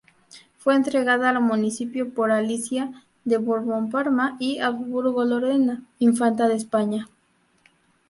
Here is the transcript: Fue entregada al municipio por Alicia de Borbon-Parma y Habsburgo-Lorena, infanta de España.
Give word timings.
Fue 0.57 0.73
entregada 0.75 1.29
al 1.29 1.39
municipio 1.41 2.11
por 2.11 2.31
Alicia 2.31 3.05
de 3.23 3.37
Borbon-Parma 3.37 4.35
y 4.39 4.57
Habsburgo-Lorena, 4.57 5.83
infanta 5.99 6.47
de 6.47 6.55
España. 6.55 7.07